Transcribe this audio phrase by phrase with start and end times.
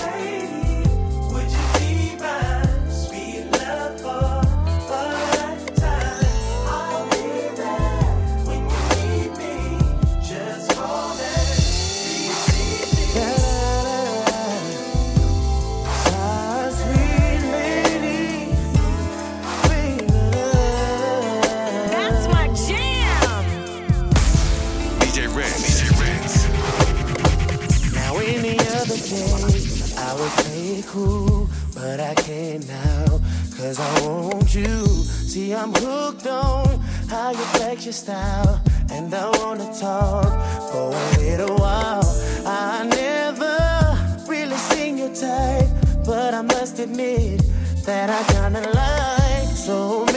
[46.83, 47.43] Admit
[47.85, 49.57] that I kinda like.
[49.57, 50.10] So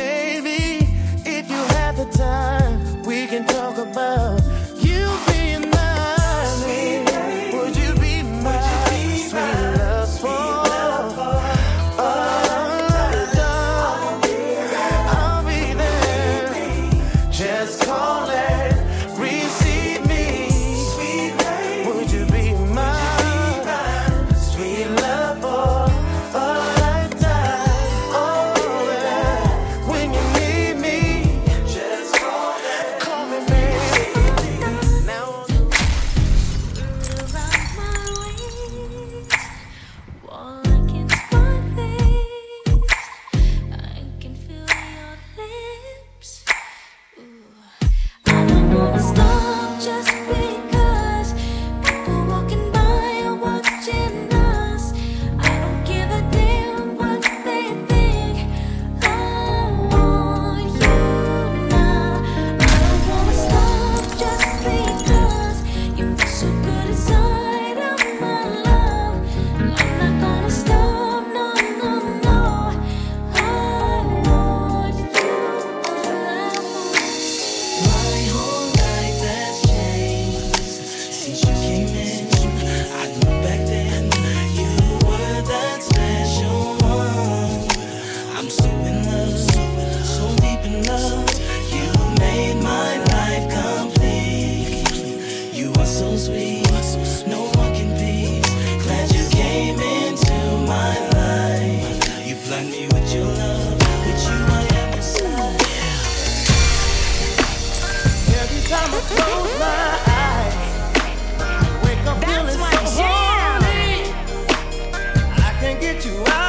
[116.02, 116.43] to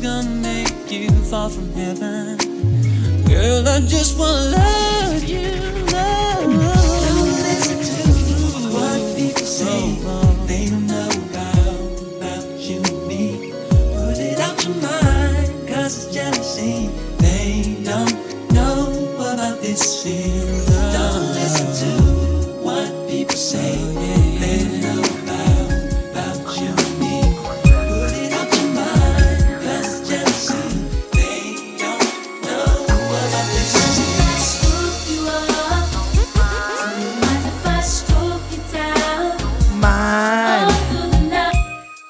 [0.00, 2.36] nothing's gonna make you fall from heaven.
[3.24, 5.77] Girl, I just wanna love you.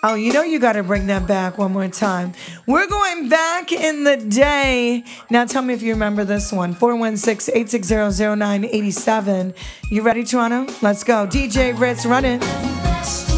[0.04, 2.32] Oh, you know you got to bring that back one more time.
[2.66, 5.02] We're going back in the day.
[5.28, 9.54] Now tell me if you remember this one 416 860 0987.
[9.90, 10.72] You ready, Toronto?
[10.82, 11.26] Let's go.
[11.26, 13.37] DJ Ritz, run it.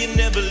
[0.00, 0.49] you never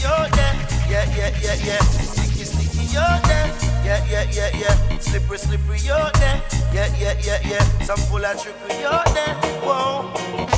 [0.00, 1.78] sticky, yeah, yeah, yeah, yeah, yeah.
[1.80, 4.98] Sticky, sticky, oh yeah, yeah, yeah, yeah, yeah.
[4.98, 6.40] Slippery, slippery, oh yeah,
[6.72, 7.64] yeah, yeah, yeah, yeah.
[7.84, 10.10] Some full and trickery, oh yeah, whoa.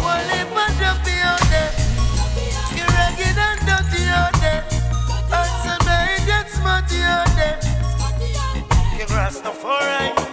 [0.02, 1.70] Wally, but jumpy, oh yeah.
[2.76, 4.62] You ragged and dirty, oh yeah.
[5.32, 8.98] And so they get smutty, oh yeah.
[8.98, 10.31] You grass no for right.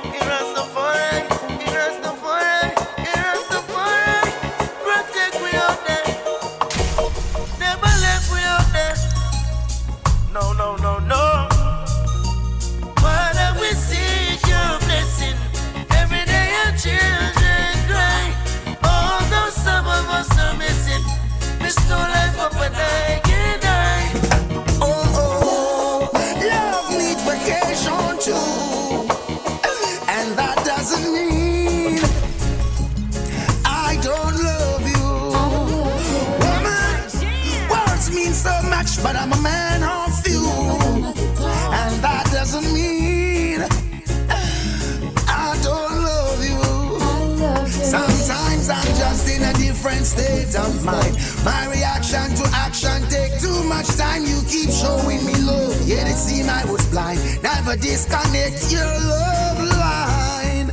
[53.79, 54.25] Much time.
[54.25, 57.19] You keep showing me love, yet it seemed I was blind.
[57.41, 60.67] Never disconnect your love line.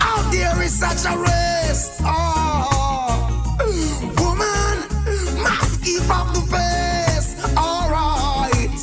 [0.00, 2.00] Out there is such a race.
[2.02, 3.54] Oh,
[4.18, 4.76] woman,
[5.42, 7.30] must keep up the pace.
[7.56, 8.78] Alright.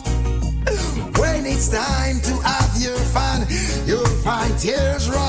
[1.19, 3.45] When it's time to have your fun,
[3.85, 5.28] you'll find tears running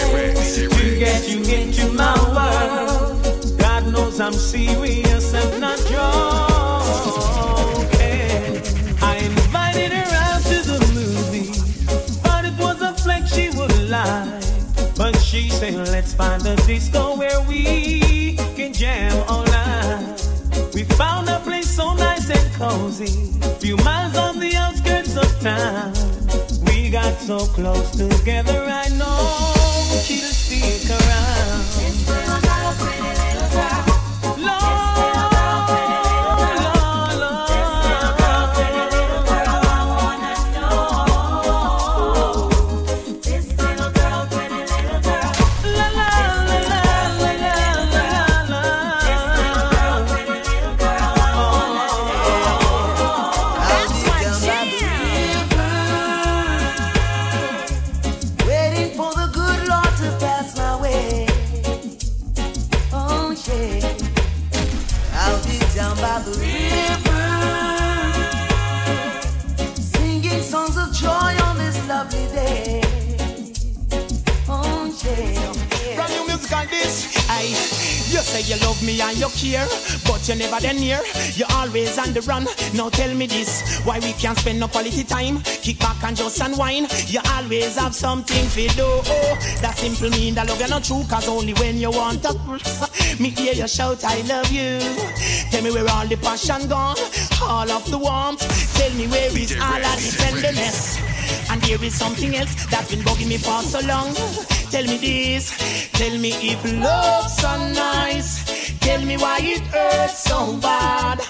[0.73, 3.59] to get you into my world.
[3.59, 6.19] God knows I'm serious and not joking.
[9.03, 11.51] I invited her out to the movie,
[12.23, 14.45] but it was a flex she would like.
[14.97, 20.21] But she said, let's find a disco where we can jam all night.
[20.75, 21.38] We found a
[22.59, 25.92] cozy, few miles on the outskirts of town.
[26.66, 29.59] We got so close together, I know
[80.38, 81.01] never then near.
[81.35, 82.46] You're always on the run.
[82.74, 85.40] Now tell me this: why we can't spend no quality time?
[85.42, 86.88] Kick back and just unwind.
[87.09, 88.87] You always have something to do.
[88.87, 92.33] Oh, that simple mean that love you not true, cause only when you want to.
[93.20, 94.79] Me hear you shout, I love you.
[95.51, 96.96] Tell me where all the passion gone,
[97.42, 98.42] all of the warmth.
[98.77, 101.18] Tell me where is all of the tenderness.
[101.51, 104.14] And there is something else that's been bugging me for so long.
[104.71, 108.79] Tell me this, tell me if love's so nice.
[108.81, 111.21] Tell me why it hurts so bad.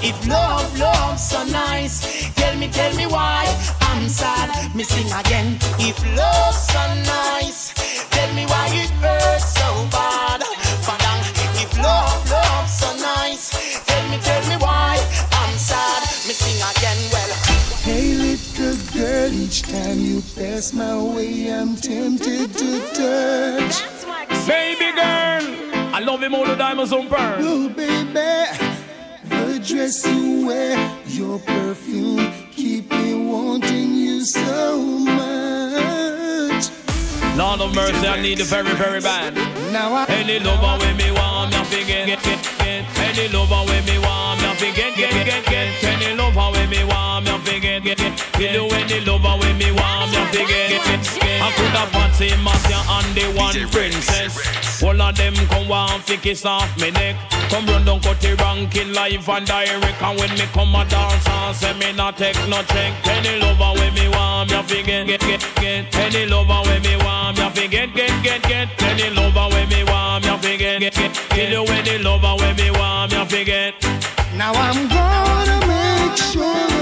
[0.00, 2.32] If love, love's so nice.
[2.34, 3.44] Tell me, tell me why
[3.80, 4.74] I'm sad.
[4.74, 5.58] Me sing again.
[5.78, 7.74] If love's so nice.
[8.10, 10.07] Tell me why it hurts so bad.
[19.88, 23.76] Time you pass my way, I'm tempted to touch.
[24.46, 25.44] Baby girl,
[25.94, 27.36] I love him all the diamonds on pearl.
[27.38, 28.12] Oh, baby,
[29.24, 36.64] the dress you wear, your perfume, keep me wanting you so much.
[37.36, 39.34] Lord of mercy, I need it very, very bad.
[39.72, 42.84] Now I Any lover with me want forget, get, get, get.
[42.98, 45.84] Any lover with me want me forget, get, get, get.
[45.84, 47.07] Any lover with me want
[48.38, 48.54] me forget, get, get.
[48.54, 51.42] You do any lover with me want me forget, get, get, get.
[51.42, 54.82] I could a Patsy, Marcia, and the one princess.
[54.82, 57.16] All of them come want fi kiss off me neck.
[57.50, 60.02] Come run down cut the ranking live and direct.
[60.02, 62.94] And when me come a dance and say me not take no check.
[63.08, 65.94] Any lover when me want me fi get get get get.
[65.96, 68.82] Any lover when me want me fi get get get get.
[68.82, 71.12] Any lover when me want me fi get get get.
[71.30, 73.74] Kill you any lover when me want me fi get.
[74.36, 76.77] Now I'm gonna make sure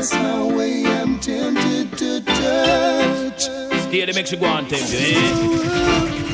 [0.00, 3.46] pass my way, I'm tempted to touch.
[3.90, 6.29] The makes you go take you, eh?